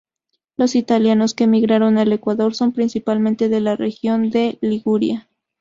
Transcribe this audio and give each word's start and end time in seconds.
Los 0.57 0.73
italianos 0.73 1.35
que 1.35 1.43
emigraron 1.43 1.99
al 1.99 2.11
Ecuador 2.11 2.55
son 2.55 2.71
principalmente 2.73 3.49
de 3.49 3.61
la 3.61 3.75
región 3.75 4.31
de 4.31 4.57
Liguria. 4.59 5.29